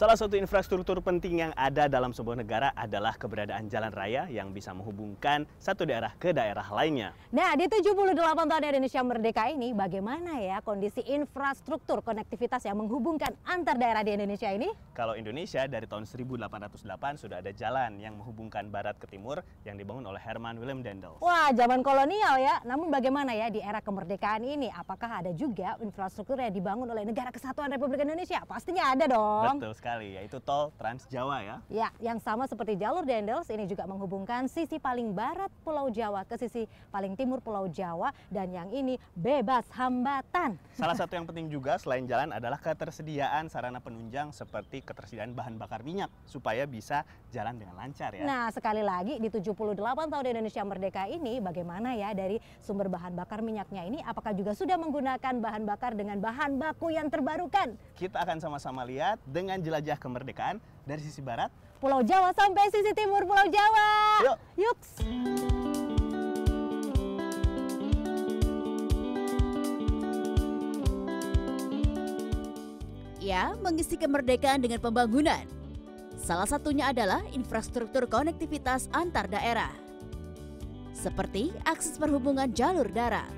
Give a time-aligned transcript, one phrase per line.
[0.00, 4.72] Salah satu infrastruktur penting yang ada dalam sebuah negara adalah keberadaan jalan raya yang bisa
[4.72, 7.12] menghubungkan satu daerah ke daerah lainnya.
[7.28, 13.76] Nah, di 78 tahun Indonesia Merdeka ini bagaimana ya kondisi infrastruktur konektivitas yang menghubungkan antar
[13.76, 14.72] daerah di Indonesia ini?
[14.96, 20.08] Kalau Indonesia dari tahun 1808 sudah ada jalan yang menghubungkan barat ke timur yang dibangun
[20.08, 21.20] oleh Herman Willem Dendels.
[21.20, 22.56] Wah, zaman kolonial ya.
[22.64, 24.72] Namun bagaimana ya di era kemerdekaan ini?
[24.72, 28.40] Apakah ada juga infrastruktur yang dibangun oleh Negara Kesatuan Republik Indonesia?
[28.48, 29.60] Pastinya ada dong.
[29.60, 31.56] Betul sekali, yaitu tol Trans Jawa ya.
[31.66, 36.38] Ya, yang sama seperti jalur Dendels ini juga menghubungkan sisi paling barat Pulau Jawa ke
[36.38, 40.54] sisi paling timur Pulau Jawa dan yang ini bebas hambatan.
[40.78, 45.82] Salah satu yang penting juga selain jalan adalah ketersediaan sarana penunjang seperti ketersediaan bahan bakar
[45.82, 47.02] minyak supaya bisa
[47.34, 48.22] jalan dengan lancar ya.
[48.22, 49.74] Nah, sekali lagi di 78
[50.06, 54.76] tahun Indonesia Merdeka ini bagaimana ya dari sumber bahan bakar minyaknya ini apakah juga sudah
[54.76, 57.74] menggunakan bahan bakar dengan bahan baku yang terbarukan?
[57.96, 61.48] Kita akan sama-sama lihat dengan jelajah kemerdekaan dari sisi barat
[61.80, 63.88] Pulau Jawa sampai sisi timur Pulau Jawa.
[64.20, 64.36] Yuk.
[64.60, 64.90] Yuks.
[73.16, 75.48] Ya, mengisi kemerdekaan dengan pembangunan.
[76.20, 79.72] Salah satunya adalah infrastruktur konektivitas antar daerah.
[80.92, 83.32] Seperti akses perhubungan jalur darat.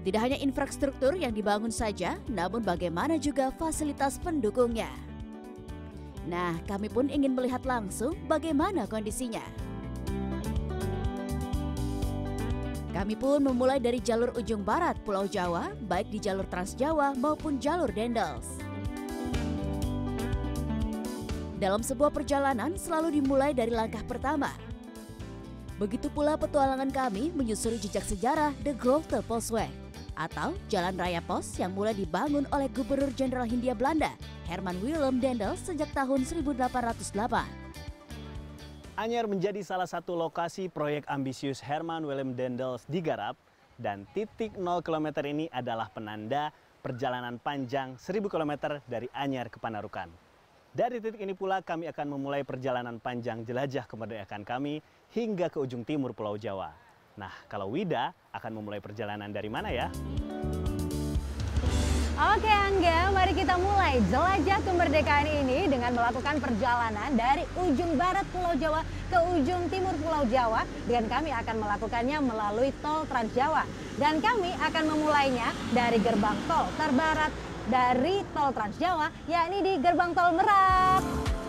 [0.00, 5.09] Tidak hanya infrastruktur yang dibangun saja, namun bagaimana juga fasilitas pendukungnya.
[6.28, 9.42] Nah, kami pun ingin melihat langsung bagaimana kondisinya.
[12.90, 17.56] Kami pun memulai dari jalur ujung barat Pulau Jawa, baik di jalur Trans Jawa maupun
[17.56, 18.60] jalur Dendels.
[21.56, 24.52] Dalam sebuah perjalanan selalu dimulai dari langkah pertama.
[25.80, 29.79] Begitu pula petualangan kami menyusuri jejak sejarah The Grove Postway
[30.18, 34.14] atau Jalan Raya Pos yang mulai dibangun oleh Gubernur Jenderal Hindia Belanda
[34.50, 37.70] Herman Willem Dendels sejak tahun 1808.
[38.98, 43.38] Anyer menjadi salah satu lokasi proyek ambisius Herman Willem Dendels digarap
[43.80, 46.52] dan titik 0 km ini adalah penanda
[46.84, 50.10] perjalanan panjang 1000 km dari Anyer ke Panarukan.
[50.70, 54.78] Dari titik ini pula kami akan memulai perjalanan panjang jelajah kemerdekaan kami
[55.10, 56.89] hingga ke ujung timur Pulau Jawa.
[57.20, 59.92] Nah, kalau Wida akan memulai perjalanan dari mana ya?
[62.16, 68.56] Oke Angga, mari kita mulai jelajah kemerdekaan ini dengan melakukan perjalanan dari ujung barat Pulau
[68.56, 68.80] Jawa
[69.12, 73.68] ke ujung timur Pulau Jawa dan kami akan melakukannya melalui tol Trans Jawa.
[74.00, 77.32] Dan kami akan memulainya dari gerbang tol terbarat
[77.68, 81.39] dari tol Trans Jawa yakni di gerbang tol Merak.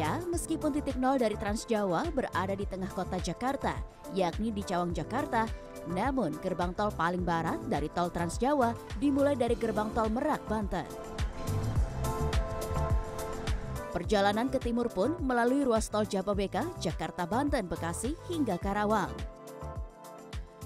[0.00, 3.76] Ya, meskipun titik nol dari Trans Jawa berada di tengah kota Jakarta,
[4.16, 5.44] yakni di Cawang, Jakarta,
[5.92, 10.88] namun gerbang tol paling barat dari tol Trans Jawa dimulai dari gerbang tol Merak, Banten.
[13.92, 19.12] Perjalanan ke timur pun melalui ruas tol Jababeka, Jakarta, Banten, Bekasi, hingga Karawang.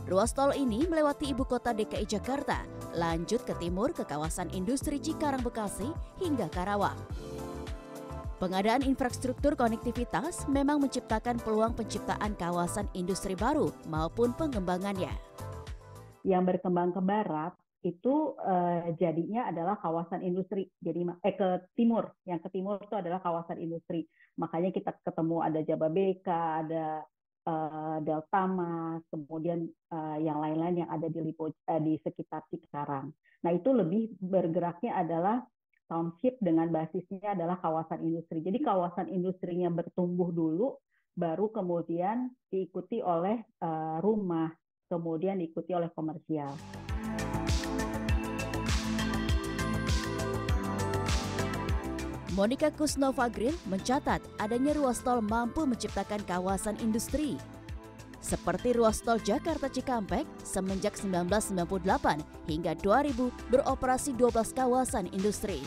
[0.06, 2.62] Ruas tol ini melewati ibu kota DKI Jakarta,
[2.94, 5.90] lanjut ke timur ke kawasan industri Cikarang Bekasi
[6.22, 7.33] hingga Karawang.
[8.34, 15.14] Pengadaan infrastruktur konektivitas memang menciptakan peluang penciptaan kawasan industri baru maupun pengembangannya.
[16.26, 17.54] Yang berkembang ke barat
[17.86, 20.66] itu uh, jadinya adalah kawasan industri.
[20.82, 24.02] Jadi eh ke timur, yang ke timur itu adalah kawasan industri.
[24.34, 27.06] Makanya kita ketemu ada Jababeka, ada
[27.46, 33.14] uh, Delta Mas, kemudian uh, yang lain-lain yang ada di Lipo, uh, di sekitar Cikarang.
[33.46, 35.44] Nah itu lebih bergeraknya adalah
[35.94, 38.42] township dengan basisnya adalah kawasan industri.
[38.42, 40.74] Jadi kawasan industrinya bertumbuh dulu,
[41.14, 44.50] baru kemudian diikuti oleh uh, rumah,
[44.90, 46.50] kemudian diikuti oleh komersial.
[52.34, 57.38] Monica Kusnova Grill mencatat adanya ruas tol mampu menciptakan kawasan industri.
[58.24, 65.60] Seperti ruas tol Jakarta Cikampek semenjak 1998 hingga 2000 beroperasi 12 kawasan industri.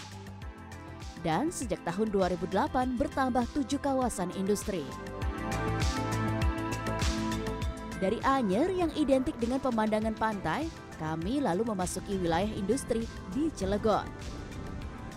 [1.21, 4.81] Dan sejak tahun 2008 bertambah 7 kawasan industri.
[8.01, 10.65] Dari Anyer yang identik dengan pemandangan pantai,
[10.97, 13.05] kami lalu memasuki wilayah industri
[13.37, 14.09] di Cilegon.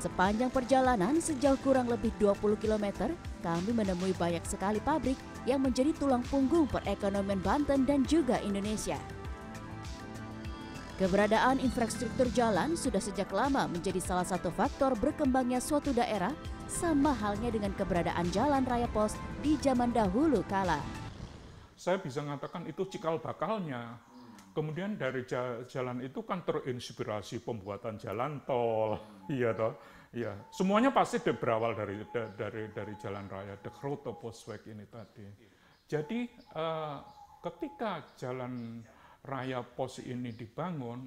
[0.00, 3.12] Sepanjang perjalanan sejauh kurang lebih 20 km,
[3.44, 8.96] kami menemui banyak sekali pabrik yang menjadi tulang punggung perekonomian Banten dan juga Indonesia.
[10.96, 16.32] Keberadaan infrastruktur jalan sudah sejak lama menjadi salah satu faktor berkembangnya suatu daerah,
[16.64, 19.12] sama halnya dengan keberadaan jalan raya pos
[19.44, 20.80] di zaman dahulu kala.
[21.76, 24.00] Saya bisa mengatakan itu cikal bakalnya
[24.50, 25.22] Kemudian dari
[25.70, 28.98] jalan itu kan terinspirasi pembuatan jalan tol,
[29.30, 29.78] iya toh,
[30.10, 30.34] iya.
[30.50, 35.24] Semuanya pasti berawal dari dari dari jalan raya, the Grote Postweg ini tadi.
[35.86, 36.26] Jadi
[36.58, 36.98] uh,
[37.42, 38.82] ketika jalan
[39.24, 41.06] raya pos ini dibangun,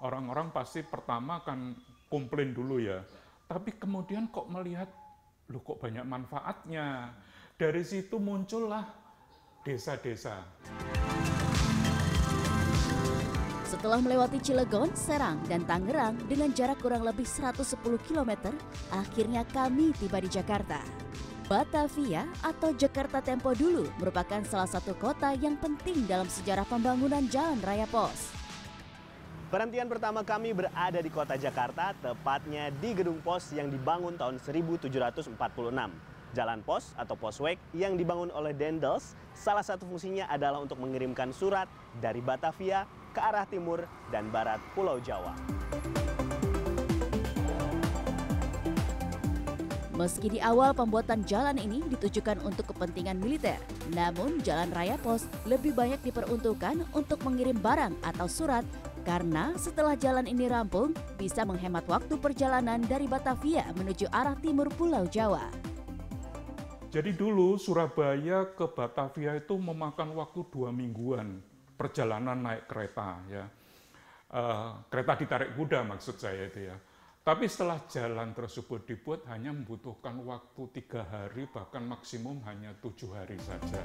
[0.00, 1.76] orang-orang pasti pertama kan
[2.08, 3.04] komplain dulu ya.
[3.50, 4.88] Tapi kemudian kok melihat,
[5.50, 7.10] lu kok banyak manfaatnya.
[7.58, 8.86] Dari situ muncullah
[9.66, 10.40] desa-desa.
[13.70, 18.50] Setelah melewati Cilegon, Serang, dan Tangerang dengan jarak kurang lebih 110 km,
[18.90, 20.82] akhirnya kami tiba di Jakarta.
[21.46, 27.62] Batavia atau Jakarta Tempo dulu merupakan salah satu kota yang penting dalam sejarah pembangunan jalan
[27.62, 28.34] raya pos.
[29.54, 35.30] Perhentian pertama kami berada di kota Jakarta, tepatnya di gedung pos yang dibangun tahun 1746.
[36.34, 41.70] Jalan pos atau posweg yang dibangun oleh Dendels, salah satu fungsinya adalah untuk mengirimkan surat
[42.02, 45.34] dari Batavia ke arah timur dan barat Pulau Jawa.
[50.00, 53.60] Meski di awal pembuatan jalan ini ditujukan untuk kepentingan militer,
[53.92, 58.64] namun jalan raya pos lebih banyak diperuntukkan untuk mengirim barang atau surat
[59.04, 65.04] karena setelah jalan ini rampung bisa menghemat waktu perjalanan dari Batavia menuju arah timur Pulau
[65.04, 65.52] Jawa.
[66.88, 71.44] Jadi dulu Surabaya ke Batavia itu memakan waktu dua mingguan
[71.80, 73.48] perjalanan naik kereta ya.
[74.30, 76.76] Uh, kereta ditarik kuda maksud saya itu ya.
[77.24, 83.40] Tapi setelah jalan tersebut dibuat hanya membutuhkan waktu tiga hari bahkan maksimum hanya tujuh hari
[83.40, 83.80] saja.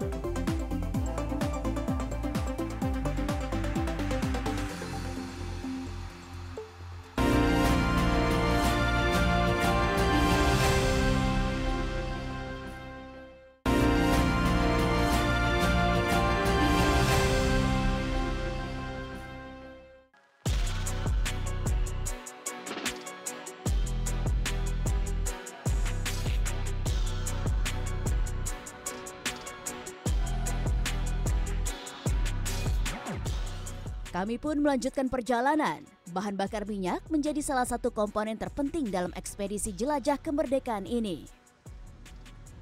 [34.15, 35.83] Kami pun melanjutkan perjalanan.
[36.15, 41.27] Bahan bakar minyak menjadi salah satu komponen terpenting dalam ekspedisi jelajah kemerdekaan ini.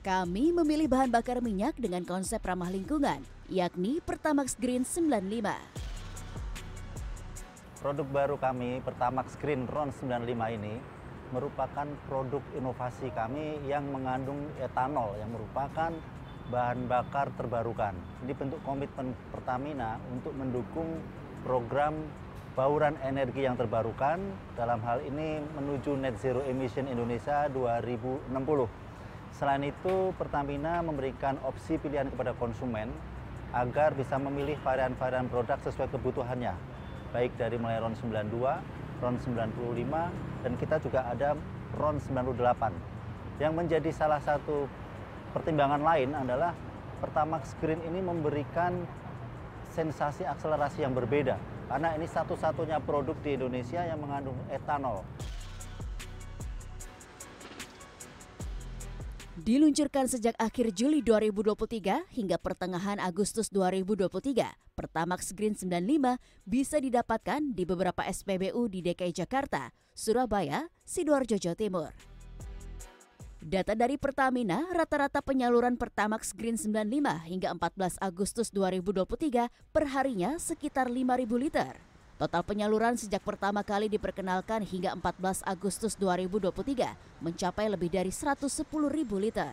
[0.01, 3.21] Kami memilih bahan bakar minyak dengan konsep ramah lingkungan,
[3.53, 5.45] yakni Pertamax Green 95.
[7.85, 10.81] Produk baru kami, Pertamax Green RON 95 ini,
[11.29, 15.94] merupakan produk inovasi kami yang mengandung etanol yang merupakan
[16.50, 17.94] bahan bakar terbarukan.
[18.25, 20.97] Ini bentuk komitmen Pertamina untuk mendukung
[21.44, 21.94] program
[22.56, 24.18] bauran energi yang terbarukan
[24.56, 28.31] dalam hal ini menuju net zero emission Indonesia 2060.
[29.34, 32.94] Selain itu, Pertamina memberikan opsi pilihan kepada konsumen
[33.54, 36.54] agar bisa memilih varian-varian produk sesuai kebutuhannya,
[37.13, 38.62] baik dari mulai RON 92,
[39.01, 40.10] RON 95,
[40.46, 41.34] dan kita juga ada
[41.78, 43.42] RON 98.
[43.42, 44.70] Yang menjadi salah satu
[45.34, 46.53] pertimbangan lain adalah
[47.01, 48.86] Pertamax Green ini memberikan
[49.74, 55.01] sensasi akselerasi yang berbeda karena ini satu-satunya produk di Indonesia yang mengandung etanol.
[59.34, 64.13] Diluncurkan sejak akhir Juli 2023 hingga pertengahan Agustus 2023,
[64.77, 72.12] Pertamax Green 95 bisa didapatkan di beberapa SPBU di DKI Jakarta, Surabaya, Sidoarjo, Jawa Timur.
[73.43, 81.27] Data dari Pertamina, rata-rata penyaluran Pertamax Green 95 hingga 14 Agustus 2023 perharinya sekitar 5.000
[81.35, 81.75] liter.
[82.15, 88.63] Total penyaluran sejak pertama kali diperkenalkan hingga 14 Agustus 2023 mencapai lebih dari 110.000
[89.19, 89.51] liter.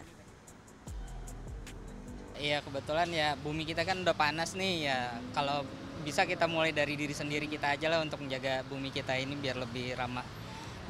[2.39, 5.67] Iya kebetulan ya bumi kita kan udah panas nih ya kalau
[6.07, 9.59] bisa kita mulai dari diri sendiri kita aja lah untuk menjaga bumi kita ini biar
[9.59, 10.40] lebih ramah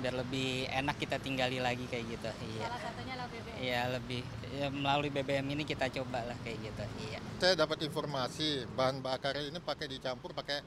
[0.01, 2.31] biar lebih enak kita tinggali lagi kayak gitu.
[2.57, 2.67] Iya.
[2.67, 3.57] Salah satunya BBM.
[3.61, 6.85] Iya lebih ya, melalui BBM ini kita coba lah kayak gitu.
[7.07, 7.19] Iya.
[7.39, 10.65] Saya dapat informasi bahan bakar ini pakai dicampur pakai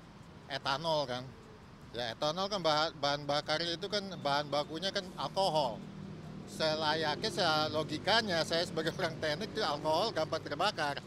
[0.47, 1.23] etanol kan.
[1.93, 5.77] Ya etanol kan bahan, bahan bakar itu kan bahan bakunya kan alkohol.
[6.43, 10.97] Saya layaknya, saya logikanya saya sebagai orang teknik itu alkohol gampang terbakar.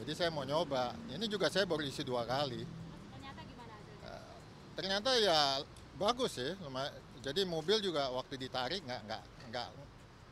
[0.00, 0.96] Jadi saya mau nyoba.
[1.12, 2.64] Ini juga saya baru isi dua kali.
[2.64, 4.34] Ternyata gimana Uh,
[4.72, 5.60] ternyata ya
[6.00, 6.88] bagus sih, lumayan
[7.20, 9.22] jadi mobil juga waktu ditarik nggak nggak
[9.52, 9.68] nggak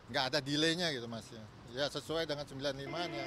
[0.09, 1.29] nggak ada delaynya gitu mas
[1.73, 3.27] ya sesuai dengan 95-nya.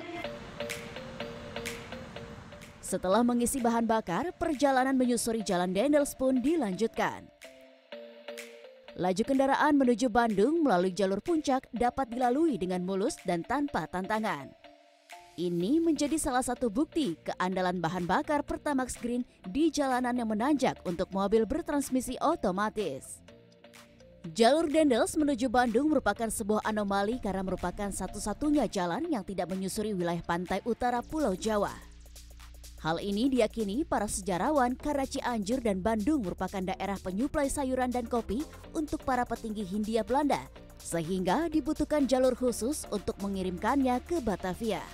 [2.82, 7.30] Setelah mengisi bahan bakar, perjalanan menyusuri Jalan Dendels pun dilanjutkan.
[9.00, 14.52] Laju kendaraan menuju Bandung melalui jalur puncak dapat dilalui dengan mulus dan tanpa tantangan.
[15.40, 21.08] Ini menjadi salah satu bukti keandalan bahan bakar Pertamax Green di jalanan yang menanjak untuk
[21.16, 23.24] mobil bertransmisi otomatis.
[24.22, 30.22] Jalur Dendels menuju Bandung merupakan sebuah anomali karena merupakan satu-satunya jalan yang tidak menyusuri wilayah
[30.22, 31.74] pantai utara Pulau Jawa.
[32.86, 38.46] Hal ini diyakini para sejarawan karena Cianjur dan Bandung merupakan daerah penyuplai sayuran dan kopi
[38.78, 40.46] untuk para petinggi Hindia Belanda,
[40.78, 44.86] sehingga dibutuhkan jalur khusus untuk mengirimkannya ke Batavia.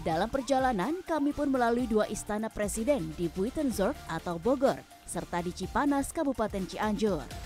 [0.00, 6.08] Dalam perjalanan, kami pun melalui dua istana presiden di Buitenzorg atau Bogor, serta di Cipanas,
[6.08, 7.45] Kabupaten Cianjur.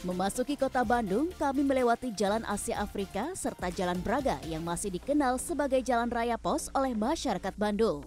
[0.00, 5.84] Memasuki kota Bandung, kami melewati Jalan Asia Afrika serta Jalan Braga yang masih dikenal sebagai
[5.84, 8.00] Jalan Raya Pos oleh masyarakat Bandung.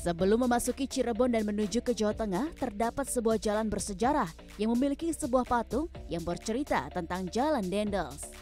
[0.00, 5.44] Sebelum memasuki Cirebon dan menuju ke Jawa Tengah, terdapat sebuah jalan bersejarah yang memiliki sebuah
[5.44, 8.32] patung yang bercerita tentang Jalan Dendels.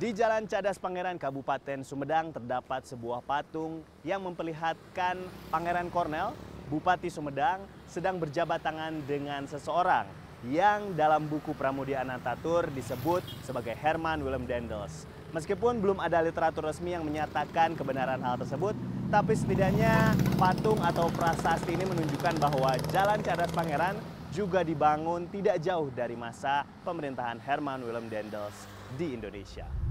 [0.00, 5.20] Di Jalan Cadas Pangeran Kabupaten Sumedang terdapat sebuah patung yang memperlihatkan
[5.52, 6.32] Pangeran Kornel
[6.72, 10.08] Bupati Sumedang sedang berjabat tangan dengan seseorang
[10.48, 15.04] yang dalam buku Pramudia Anantatur disebut sebagai Herman Willem Dendels.
[15.36, 18.72] Meskipun belum ada literatur resmi yang menyatakan kebenaran hal tersebut,
[19.12, 24.00] tapi setidaknya patung atau prasasti ini menunjukkan bahwa Jalan Cadas Pangeran
[24.32, 28.64] juga dibangun tidak jauh dari masa pemerintahan Herman Willem Dendels
[28.96, 29.81] di Indonesia.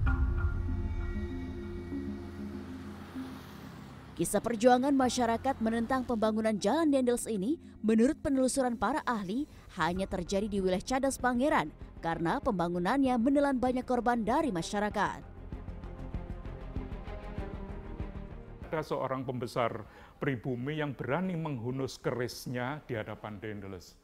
[4.22, 9.50] Kisah perjuangan masyarakat menentang pembangunan Jalan Dendels ini menurut penelusuran para ahli
[9.82, 11.74] hanya terjadi di wilayah Cadas Pangeran
[12.06, 15.25] karena pembangunannya menelan banyak korban dari masyarakat.
[18.70, 19.90] Ada seorang pembesar
[20.22, 23.98] pribumi yang berani menghunus kerisnya di hadapan Dendels.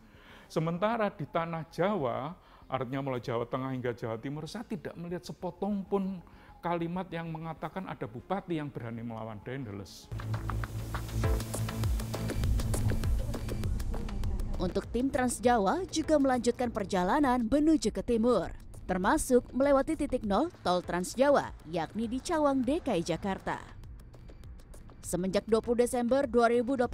[0.50, 2.34] Sementara di tanah Jawa,
[2.66, 6.26] artinya mulai Jawa Tengah hingga Jawa Timur, saya tidak melihat sepotong pun
[6.60, 10.10] kalimat yang mengatakan ada bupati yang berani melawan Dendels.
[14.58, 18.50] Untuk tim Trans Jawa juga melanjutkan perjalanan menuju ke timur,
[18.90, 23.62] termasuk melewati titik nol tol Trans Jawa, yakni di Cawang, DKI Jakarta.
[25.06, 26.90] Semenjak 20 Desember 2018,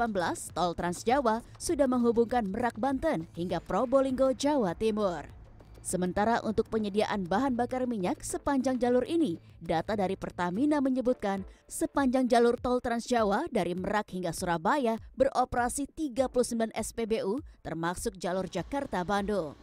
[0.54, 5.43] tol Trans Jawa sudah menghubungkan Merak Banten hingga Probolinggo, Jawa Timur.
[5.84, 12.56] Sementara untuk penyediaan bahan bakar minyak sepanjang jalur ini, data dari Pertamina menyebutkan sepanjang jalur
[12.56, 19.60] tol Trans Jawa dari Merak hingga Surabaya beroperasi 39 SPBU termasuk jalur Jakarta-Bandung.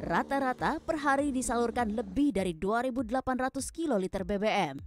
[0.00, 3.04] Rata-rata per hari disalurkan lebih dari 2.800
[3.68, 4.80] kiloliter BBM.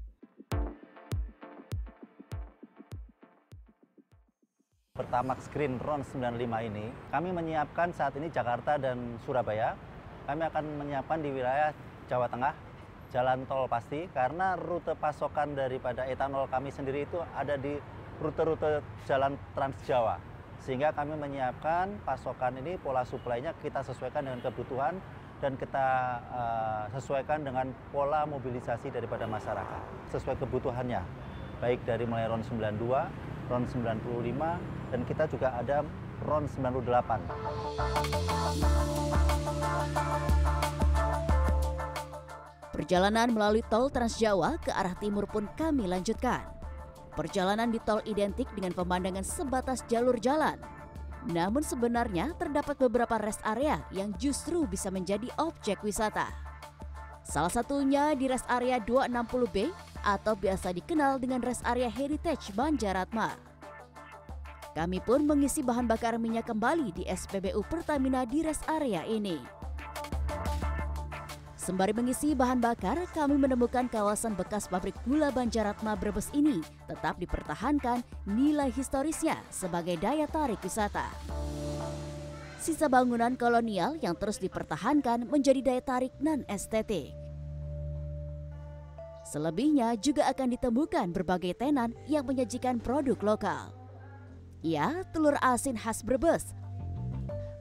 [4.97, 6.33] Pertamax Green RON 95
[6.65, 9.77] ini, kami menyiapkan saat ini Jakarta dan Surabaya
[10.27, 11.71] kami akan menyiapkan di wilayah
[12.11, 12.53] Jawa Tengah
[13.07, 17.79] jalan tol pasti karena rute pasokan daripada etanol kami sendiri itu ada di
[18.19, 20.19] rute-rute jalan Trans Jawa
[20.59, 24.99] sehingga kami menyiapkan pasokan ini pola suplainya kita sesuaikan dengan kebutuhan
[25.37, 25.87] dan kita
[26.33, 31.05] uh, sesuaikan dengan pola mobilisasi daripada masyarakat sesuai kebutuhannya.
[31.61, 32.73] Baik dari mulai RON 92,
[33.49, 35.85] RON 95 dan kita juga ada
[36.25, 37.21] RON 98.
[42.73, 46.45] Perjalanan melalui tol Trans Jawa ke arah timur pun kami lanjutkan.
[47.17, 50.61] Perjalanan di tol identik dengan pemandangan sebatas jalur jalan.
[51.27, 56.29] Namun sebenarnya terdapat beberapa rest area yang justru bisa menjadi objek wisata.
[57.27, 59.67] Salah satunya di rest area 260B
[60.05, 63.46] atau biasa dikenal dengan rest area Heritage Banjaratma.
[64.77, 69.41] Kami pun mengisi bahan bakar minyak kembali di SPBU Pertamina di rest area ini.
[71.57, 78.05] Sembari mengisi bahan bakar, kami menemukan kawasan bekas pabrik gula Banjaratma Brebes ini tetap dipertahankan
[78.29, 81.09] nilai historisnya sebagai daya tarik wisata.
[82.61, 87.17] Sisa bangunan kolonial yang terus dipertahankan menjadi daya tarik non-estetik.
[89.25, 93.76] Selebihnya juga akan ditemukan berbagai tenan yang menyajikan produk lokal.
[94.65, 96.57] Ya, telur asin khas Brebes,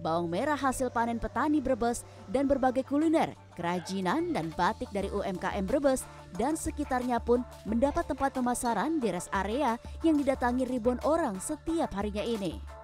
[0.07, 6.07] bawang merah hasil panen petani Brebes, dan berbagai kuliner, kerajinan, dan batik dari UMKM Brebes
[6.39, 9.75] dan sekitarnya pun mendapat tempat pemasaran di rest area
[10.07, 12.76] yang didatangi ribuan orang setiap harinya ini.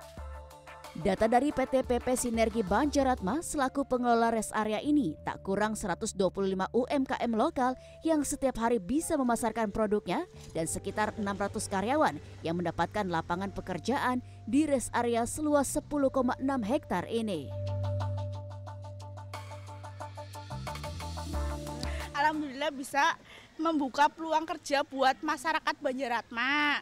[0.93, 6.13] Data dari PT PP Sinergi Banjaratma selaku pengelola rest area ini tak kurang 125
[6.69, 7.73] UMKM lokal
[8.05, 14.69] yang setiap hari bisa memasarkan produknya dan sekitar 600 karyawan yang mendapatkan lapangan pekerjaan di
[14.69, 16.37] rest area seluas 10,6
[16.69, 17.49] hektar ini.
[22.23, 23.19] alhamdulillah bisa
[23.59, 26.81] membuka peluang kerja buat masyarakat Banjaratma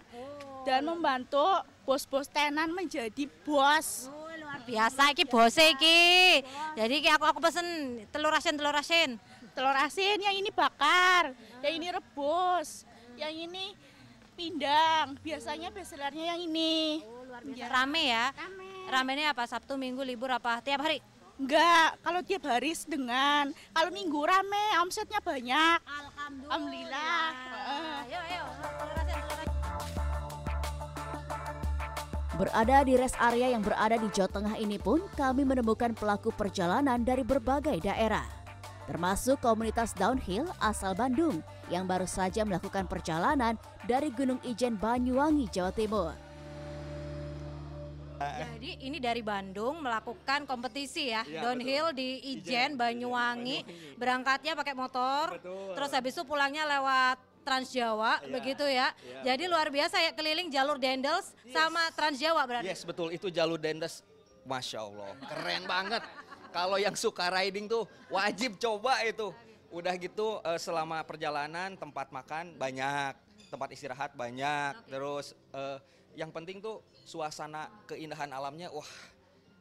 [0.69, 1.43] dan membantu
[1.91, 4.07] bos-bos tenan menjadi bos.
[4.07, 6.39] Oh, luar biasa iki bos iki.
[6.79, 7.67] Jadi iki aku aku pesen
[8.15, 9.19] telur asin telur asin.
[9.51, 12.87] Telur asin yang ini bakar, yang ini rebus,
[13.19, 13.75] yang ini
[14.39, 15.19] pindang.
[15.19, 17.03] Biasanya bestsellernya yang ini.
[17.03, 17.59] Oh, luar biasa.
[17.59, 17.67] Ya.
[17.67, 18.25] Rame ya?
[18.39, 18.71] Rame.
[18.87, 19.43] Ramenya apa?
[19.51, 20.63] Sabtu, Minggu, libur apa?
[20.63, 21.03] Tiap hari?
[21.43, 23.51] Enggak, kalau tiap hari sedengan.
[23.75, 25.79] Kalau minggu rame, omsetnya banyak.
[25.83, 26.47] Alhamdulillah.
[26.47, 28.07] Alhamdulillah.
[28.07, 29.00] Ayo, ayo.
[32.41, 36.97] Berada di rest area yang berada di Jawa Tengah ini pun kami menemukan pelaku perjalanan
[36.97, 38.25] dari berbagai daerah.
[38.89, 45.69] Termasuk komunitas downhill asal Bandung yang baru saja melakukan perjalanan dari Gunung Ijen Banyuwangi, Jawa
[45.69, 46.17] Timur.
[48.21, 52.01] Jadi ini dari Bandung melakukan kompetisi ya, ya downhill betul.
[52.01, 53.69] di Ijen, Banyuwangi.
[54.01, 55.77] Berangkatnya pakai motor, betul.
[55.77, 58.93] terus habis itu pulangnya lewat Trans Jawa, ya, begitu ya.
[58.93, 59.33] ya.
[59.33, 61.57] Jadi luar biasa ya keliling jalur Dendels yes.
[61.57, 62.69] sama Trans Jawa berarti.
[62.69, 63.11] Yes, betul.
[63.11, 64.05] Itu jalur Dendels.
[64.41, 66.03] Masya Allah, keren banget.
[66.51, 69.31] Kalau yang suka riding tuh wajib coba itu.
[69.71, 73.15] Udah gitu eh, selama perjalanan tempat makan banyak,
[73.53, 74.91] tempat istirahat banyak, okay.
[74.91, 75.79] terus uh,
[76.19, 78.87] yang penting tuh suasana keindahan alamnya wah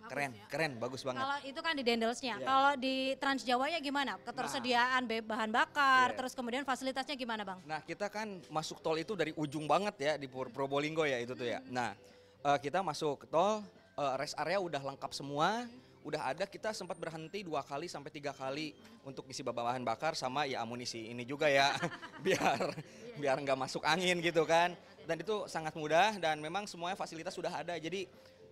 [0.07, 0.45] keren ya?
[0.47, 1.21] keren bagus banget.
[1.21, 2.35] Kalau itu kan di Dendelsnya.
[2.39, 2.47] Yeah.
[2.47, 4.15] kalau di Trans Jawa ya gimana?
[4.23, 6.17] Ketersediaan nah, bahan bakar yeah.
[6.17, 7.59] terus kemudian fasilitasnya gimana bang?
[7.67, 11.47] Nah kita kan masuk tol itu dari ujung banget ya di Probolinggo ya itu tuh
[11.49, 11.59] ya.
[11.67, 11.97] Nah
[12.45, 13.59] uh, kita masuk tol
[13.99, 15.67] uh, rest area udah lengkap semua.
[15.99, 18.71] Udah ada kita sempat berhenti dua kali sampai tiga kali
[19.03, 21.75] untuk isi bahan bakar sama ya amunisi ini juga ya.
[22.25, 22.71] Biar
[23.19, 24.73] biar nggak masuk angin gitu kan.
[25.03, 27.75] Dan itu sangat mudah dan memang semuanya fasilitas sudah ada.
[27.75, 28.05] Jadi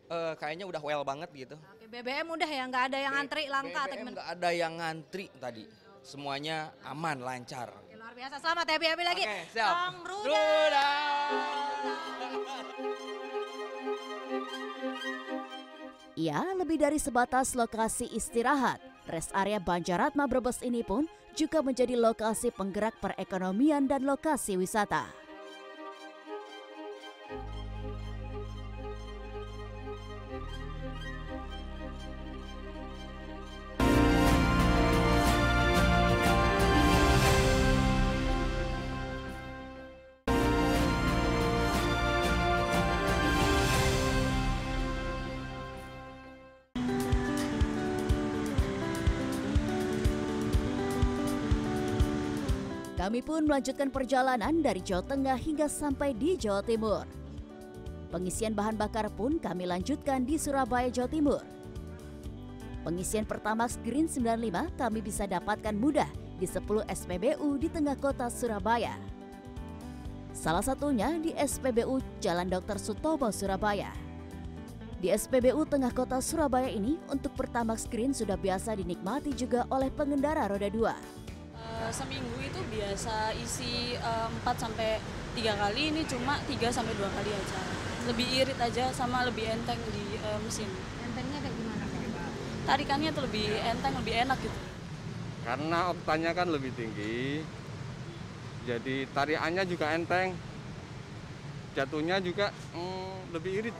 [0.09, 1.55] uh, kayaknya udah well banget gitu.
[1.55, 5.63] Oke, BBM udah ya nggak ada yang ngantri langka BBM nggak ada yang ngantri tadi
[6.03, 7.67] semuanya aman lancar.
[7.83, 9.23] Oke, luar biasa selamat ya happy lagi.
[9.27, 9.71] Oke, siap.
[9.71, 10.29] Om Ruda.
[10.31, 10.87] Ruda.
[16.17, 21.05] Ya, lebih dari sebatas lokasi istirahat, rest area Banjaratma Brebes ini pun
[21.37, 25.26] juga menjadi lokasi penggerak perekonomian dan lokasi wisata.
[53.07, 57.07] Kami pun melanjutkan perjalanan dari Jawa Tengah hingga sampai di Jawa Timur.
[58.11, 61.39] Pengisian bahan bakar pun kami lanjutkan di Surabaya, Jawa Timur.
[62.83, 68.99] Pengisian Pertamax Green 95 kami bisa dapatkan mudah di 10 SPBU di tengah kota Surabaya.
[70.35, 72.75] Salah satunya di SPBU Jalan Dr.
[72.75, 73.95] Sutomo, Surabaya.
[74.99, 80.51] Di SPBU Tengah Kota Surabaya ini, untuk Pertamax Green sudah biasa dinikmati juga oleh pengendara
[80.51, 81.26] roda 2.
[81.87, 84.99] Eh, seminggu itu biasa isi uh, eh, 4 sampai
[85.39, 87.59] 3 kali, ini cuma 3 sampai 2 kali aja.
[88.11, 90.67] Lebih irit aja sama lebih enteng di uh, mesin.
[91.07, 91.85] Entengnya kayak gimana?
[92.67, 94.59] Tarikannya tuh lebih enteng, lebih enak gitu.
[95.47, 97.39] Karena oktanya kan lebih tinggi,
[98.67, 100.35] jadi tarikannya juga enteng,
[101.71, 103.75] jatuhnya juga mm, lebih irit.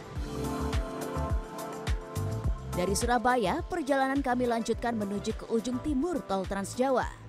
[2.71, 7.26] Dari Surabaya, perjalanan kami lanjutkan menuju ke ujung timur Tol Trans Jawa.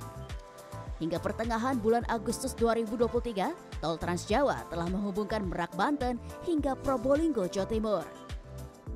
[0.99, 7.71] Hingga pertengahan bulan Agustus 2023, tol Trans Jawa telah menghubungkan Merak Banten hingga Probolinggo, Jawa
[7.71, 8.07] Timur.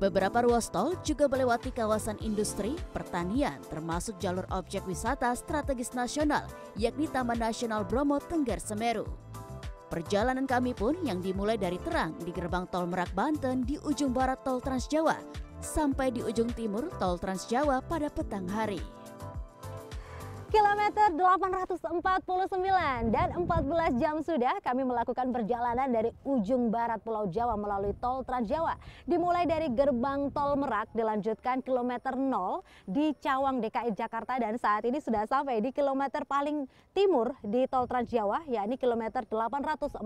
[0.03, 6.43] Beberapa ruas tol juga melewati kawasan industri, pertanian, termasuk jalur objek wisata strategis nasional,
[6.75, 9.07] yakni Taman Nasional Bromo Tengger Semeru.
[9.87, 14.43] Perjalanan kami pun yang dimulai dari terang di gerbang tol Merak Banten di ujung barat
[14.43, 15.15] tol Trans Jawa
[15.63, 18.81] sampai di ujung timur tol Trans Jawa pada petang hari
[20.53, 27.97] kilometer 849 dan 14 jam sudah kami melakukan perjalanan dari ujung barat Pulau Jawa melalui
[27.97, 28.77] tol Trans Jawa.
[29.09, 35.01] Dimulai dari gerbang tol Merak dilanjutkan kilometer 0 di Cawang DKI Jakarta dan saat ini
[35.01, 40.05] sudah sampai di kilometer paling timur di tol Trans Jawa yakni kilometer 849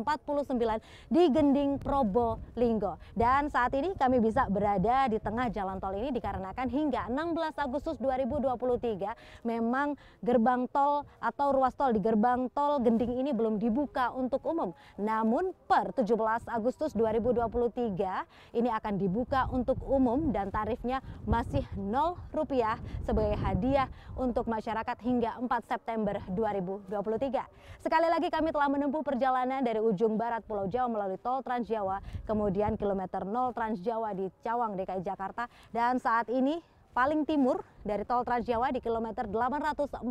[1.11, 2.95] di Gending Probolinggo.
[3.11, 7.99] Dan saat ini kami bisa berada di tengah jalan tol ini dikarenakan hingga 16 Agustus
[7.99, 14.13] 2023 memang gerbang gerbang tol atau ruas tol di gerbang tol Gending ini belum dibuka
[14.13, 14.69] untuk umum.
[15.01, 16.13] Namun per 17
[16.45, 24.45] Agustus 2023 ini akan dibuka untuk umum dan tarifnya masih 0 rupiah sebagai hadiah untuk
[24.45, 27.81] masyarakat hingga 4 September 2023.
[27.81, 31.97] Sekali lagi kami telah menempuh perjalanan dari ujung barat Pulau Jawa melalui tol Trans Jawa,
[32.29, 36.61] kemudian kilometer 0 Trans Jawa di Cawang, DKI Jakarta dan saat ini
[36.97, 40.09] paling timur dari tol Trans Jawa di kilometer 849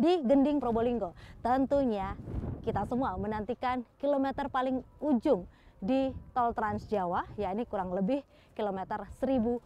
[0.00, 1.12] di Gending Probolinggo.
[1.44, 2.16] Tentunya
[2.64, 5.44] kita semua menantikan kilometer paling ujung
[5.76, 8.24] di tol Trans Jawa, yakni kurang lebih
[8.56, 9.60] kilometer 1012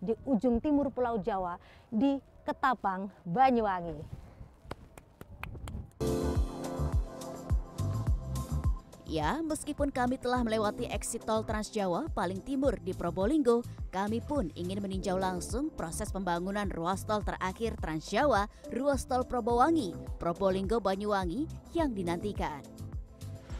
[0.00, 1.60] di ujung timur Pulau Jawa
[1.92, 2.16] di
[2.48, 4.21] Ketapang, Banyuwangi.
[9.12, 13.60] Ya, meskipun kami telah melewati exit tol Trans Jawa paling timur di Probolinggo,
[13.92, 19.92] kami pun ingin meninjau langsung proses pembangunan ruas tol terakhir Trans Jawa, ruas tol Probowangi,
[20.16, 21.44] Probolinggo Banyuwangi
[21.76, 22.81] yang dinantikan.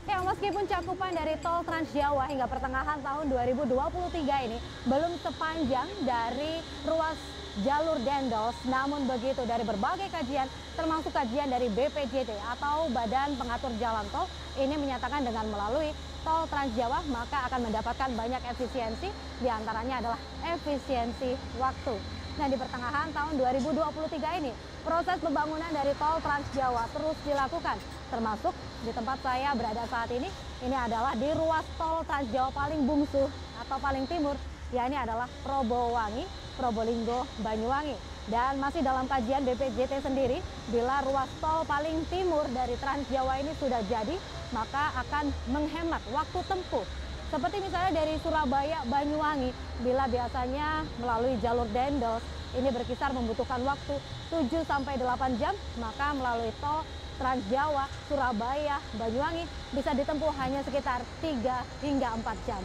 [0.02, 4.58] Ya, meskipun cakupan dari tol Trans Jawa hingga pertengahan tahun 2023 ini
[4.90, 7.14] belum sepanjang dari ruas
[7.62, 14.02] jalur Dendels, namun begitu dari berbagai kajian termasuk kajian dari BPJT atau Badan Pengatur Jalan
[14.10, 14.26] Tol
[14.58, 15.94] ini menyatakan dengan melalui
[16.26, 19.06] tol Trans Jawa maka akan mendapatkan banyak efisiensi
[19.38, 20.18] di antaranya adalah
[20.50, 21.94] efisiensi waktu.
[22.42, 24.50] Nah di pertengahan tahun 2023 ini
[24.82, 28.52] proses pembangunan dari tol Trans Jawa terus dilakukan termasuk
[28.84, 30.28] di tempat saya berada saat ini
[30.60, 33.24] ini adalah di ruas tol Trans Jawa paling bungsu
[33.64, 34.36] atau paling timur
[34.68, 37.96] ya ini adalah Probowangi Probolinggo, Banyuwangi.
[38.30, 40.38] Dan masih dalam kajian BPJT sendiri,
[40.70, 44.14] bila ruas tol paling timur dari Trans Jawa ini sudah jadi,
[44.54, 46.86] maka akan menghemat waktu tempuh.
[47.32, 52.22] Seperti misalnya dari Surabaya, Banyuwangi, bila biasanya melalui jalur Dendels,
[52.52, 53.96] ini berkisar membutuhkan waktu
[54.28, 56.84] 7 sampai 8 jam, maka melalui tol
[57.22, 62.58] Trans Jawa, Surabaya, Banyuwangi bisa ditempuh hanya sekitar 3 hingga 4 jam.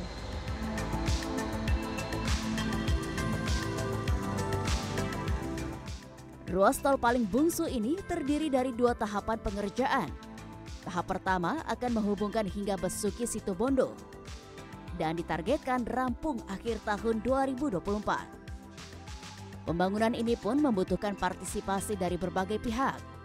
[6.49, 10.09] Ruas tol paling bungsu ini terdiri dari dua tahapan pengerjaan.
[10.89, 13.93] Tahap pertama akan menghubungkan hingga Besuki Situbondo
[14.97, 17.77] dan ditargetkan rampung akhir tahun 2024.
[19.69, 23.16] Pembangunan ini pun membutuhkan partisipasi dari berbagai pihak.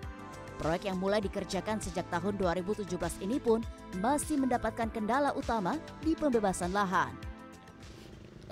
[0.60, 2.88] Proyek yang mulai dikerjakan sejak tahun 2017
[3.24, 3.64] ini pun
[4.00, 7.12] masih mendapatkan kendala utama di pembebasan lahan.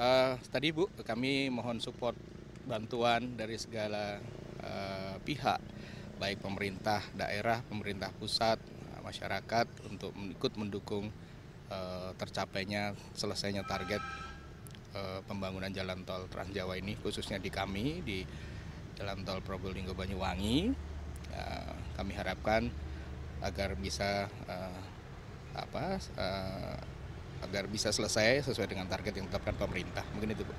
[0.01, 2.17] Uh, tadi Bu, kami mohon support
[2.65, 4.17] bantuan dari segala
[4.65, 5.61] uh, pihak
[6.21, 8.61] baik pemerintah daerah, pemerintah pusat,
[9.01, 11.09] masyarakat untuk ikut mendukung
[11.73, 13.99] uh, tercapainya selesainya target
[14.95, 18.23] uh, pembangunan jalan tol Trans Jawa ini khususnya di kami di
[18.95, 20.90] jalan tol Probolinggo Banyuwangi.
[22.01, 22.73] Kami harapkan
[23.45, 24.81] agar bisa uh,
[25.53, 26.81] apa uh,
[27.45, 30.05] agar bisa selesai sesuai dengan target yang ditetapkan pemerintah.
[30.17, 30.55] Mungkin itu, Bu.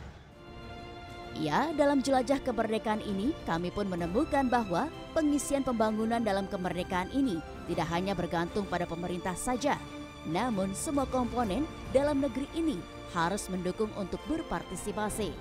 [1.40, 7.40] Ya, dalam jelajah kemerdekaan ini, kami pun menemukan bahwa pengisian pembangunan dalam kemerdekaan ini
[7.72, 9.80] tidak hanya bergantung pada pemerintah saja,
[10.28, 11.64] namun semua komponen
[11.96, 12.78] dalam negeri ini
[13.16, 15.32] harus mendukung untuk berpartisipasi.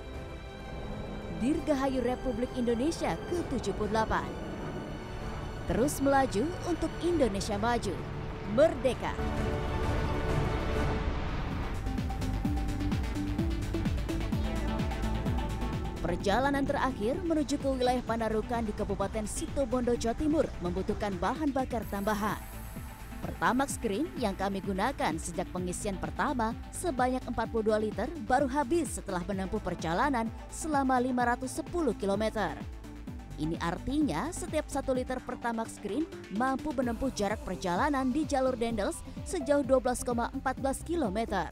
[1.42, 4.49] Dirgahayu Republik Indonesia ke-78
[5.70, 7.94] Terus melaju untuk Indonesia maju.
[8.59, 9.14] Merdeka!
[16.02, 22.42] Perjalanan terakhir menuju ke wilayah Panarukan di Kabupaten Situbondo, Jawa Timur membutuhkan bahan bakar tambahan.
[23.22, 29.62] Pertamax Green yang kami gunakan sejak pengisian pertama sebanyak 42 liter baru habis setelah menempuh
[29.62, 32.59] perjalanan selama 510 km.
[33.40, 36.05] Ini artinya setiap 1 liter Pertamax Green
[36.37, 40.37] mampu menempuh jarak perjalanan di jalur Dendels sejauh 12,14
[40.85, 41.48] km.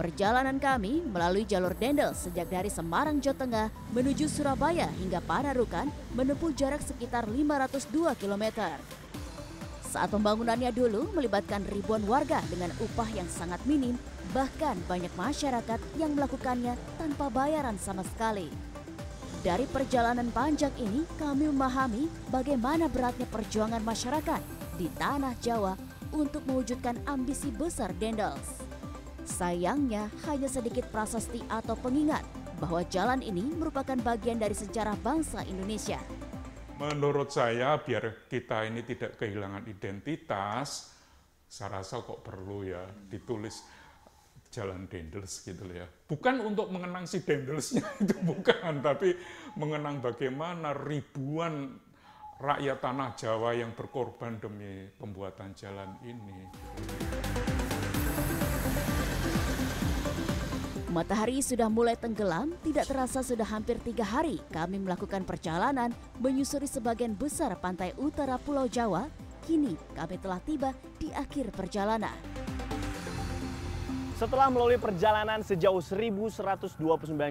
[0.00, 6.56] Perjalanan kami melalui jalur Dendel sejak dari Semarang, Jawa Tengah menuju Surabaya hingga Panarukan menempuh
[6.56, 8.72] jarak sekitar 502 km.
[9.92, 14.00] Saat pembangunannya dulu melibatkan ribuan warga dengan upah yang sangat minim,
[14.32, 18.71] bahkan banyak masyarakat yang melakukannya tanpa bayaran sama sekali.
[19.42, 24.38] Dari perjalanan panjang ini, kami memahami bagaimana beratnya perjuangan masyarakat
[24.78, 25.74] di tanah Jawa
[26.14, 28.62] untuk mewujudkan ambisi besar Dendels.
[29.26, 32.22] Sayangnya, hanya sedikit prasasti atau pengingat
[32.62, 35.98] bahwa jalan ini merupakan bagian dari sejarah bangsa Indonesia.
[36.78, 40.94] Menurut saya, biar kita ini tidak kehilangan identitas,
[41.50, 43.66] saya rasa kok perlu ya ditulis
[44.52, 45.88] Jalan Dendels gitu ya.
[45.88, 49.16] Bukan untuk mengenang si Dendelsnya itu bukan, tapi
[49.56, 51.80] mengenang bagaimana ribuan
[52.36, 56.52] rakyat tanah Jawa yang berkorban demi pembuatan jalan ini.
[60.92, 65.88] Matahari sudah mulai tenggelam, tidak terasa sudah hampir tiga hari kami melakukan perjalanan
[66.20, 69.08] menyusuri sebagian besar pantai utara Pulau Jawa.
[69.48, 72.31] Kini kami telah tiba di akhir perjalanan.
[74.22, 76.78] Setelah melalui perjalanan sejauh 1129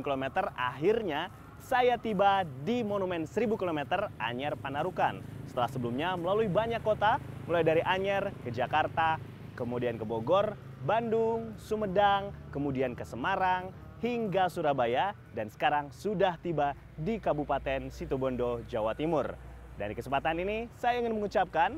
[0.04, 0.26] km,
[0.60, 1.32] akhirnya
[1.64, 5.24] saya tiba di Monumen 1000 km Anyer Panarukan.
[5.48, 7.16] Setelah sebelumnya melalui banyak kota,
[7.48, 9.16] mulai dari Anyer ke Jakarta,
[9.56, 13.72] kemudian ke Bogor, Bandung, Sumedang, kemudian ke Semarang,
[14.04, 19.32] hingga Surabaya, dan sekarang sudah tiba di Kabupaten Situbondo, Jawa Timur.
[19.80, 21.72] Dari kesempatan ini, saya ingin mengucapkan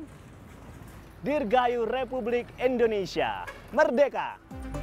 [1.22, 4.73] Dirgayu Republik Indonesia Merdeka!